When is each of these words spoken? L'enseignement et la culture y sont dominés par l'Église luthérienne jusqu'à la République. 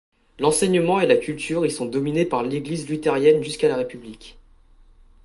L'enseignement 0.39 0.99
et 0.99 1.05
la 1.05 1.15
culture 1.15 1.63
y 1.63 1.69
sont 1.69 1.85
dominés 1.85 2.25
par 2.25 2.41
l'Église 2.41 2.89
luthérienne 2.89 3.43
jusqu'à 3.43 3.67
la 3.67 3.75
République. 3.77 4.39